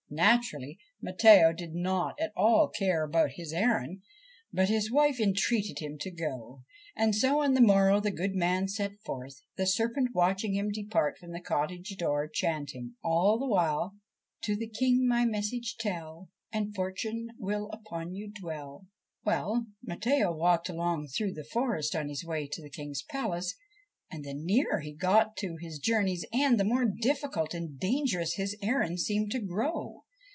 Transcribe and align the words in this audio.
Naturally 0.13 0.77
Matteo 1.01 1.53
did 1.53 1.73
not 1.73 2.19
at 2.19 2.33
all 2.35 2.67
care 2.67 3.05
about 3.05 3.29
his 3.37 3.53
errand; 3.53 4.01
but 4.51 4.67
his 4.67 4.91
wife 4.91 5.21
entreated 5.21 5.79
him 5.79 5.97
to 5.99 6.11
go, 6.11 6.63
and 6.97 7.15
so 7.15 7.41
on 7.41 7.53
the 7.53 7.61
morrow 7.61 8.01
the 8.01 8.11
good 8.11 8.35
man 8.35 8.67
set 8.67 8.99
forth, 9.05 9.41
the 9.55 9.65
serpent 9.65 10.09
watching 10.13 10.53
him 10.53 10.69
depart 10.69 11.17
from 11.17 11.31
the 11.31 11.39
cottage 11.39 11.95
door, 11.97 12.27
chant 12.27 12.75
ing 12.75 12.95
all 13.01 13.39
the 13.39 13.47
while: 13.47 13.91
1 13.91 13.91
To 14.41 14.55
the 14.57 14.67
King 14.67 15.07
my 15.07 15.23
message 15.23 15.77
tell, 15.79 16.27
And 16.51 16.75
fortune 16.75 17.29
will 17.39 17.69
upon 17.71 18.13
you 18.13 18.29
dwell.' 18.33 18.87
Well, 19.23 19.65
Matteo 19.81 20.33
walked 20.35 20.67
along 20.67 21.07
through 21.07 21.35
the 21.35 21.45
forest 21.45 21.95
on 21.95 22.09
his 22.09 22.25
way 22.25 22.47
to 22.51 22.61
the 22.61 22.69
King's 22.69 23.01
palace, 23.01 23.55
and 24.13 24.25
the 24.25 24.33
nearer 24.33 24.81
he 24.81 24.91
got 24.91 25.37
to 25.37 25.55
his 25.61 25.79
journey's 25.79 26.25
end 26.33 26.59
the 26.59 26.65
more 26.65 26.83
difficult 26.83 27.53
and 27.53 27.79
dangerous 27.79 28.33
his 28.33 28.57
errand 28.61 28.99
seemed 28.99 29.31
to 29.31 29.39
grow. 29.39 30.03